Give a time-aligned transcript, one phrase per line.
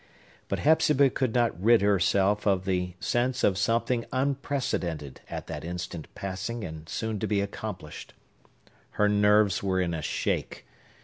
[0.47, 6.07] But Hepzibah could not rid herself of the sense of something unprecedented at that instant
[6.15, 8.15] passing and soon to be accomplished.
[8.97, 10.65] Her nerves were in a shake.